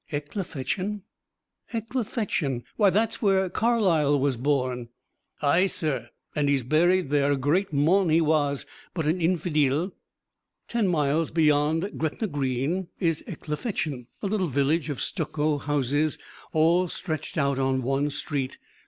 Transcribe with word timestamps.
"Ecclefechan! 0.11 1.03
Ecclefechan! 1.73 2.63
Why 2.75 2.89
that's 2.89 3.21
where 3.21 3.47
Carlyle 3.51 4.19
was 4.19 4.35
born!" 4.35 4.89
"Aye, 5.43 5.67
sir, 5.67 6.09
and 6.35 6.49
he's 6.49 6.63
buried 6.63 7.11
there; 7.11 7.31
a 7.33 7.37
great 7.37 7.71
mon 7.71 8.09
he 8.09 8.19
was 8.19 8.65
but 8.95 9.05
an 9.05 9.19
infideel." 9.21 9.91
Ten 10.67 10.87
miles 10.87 11.29
beyond 11.29 11.91
Gretna 11.99 12.25
Green 12.27 12.87
is 12.99 13.23
Ecclefechan 13.27 14.07
a 14.23 14.25
little 14.25 14.47
village 14.49 14.89
of 14.89 14.99
stucco 14.99 15.59
houses 15.59 16.17
all 16.51 16.87
stretched 16.87 17.37
out 17.37 17.59
on 17.59 17.83
one 17.83 18.09
street. 18.09 18.57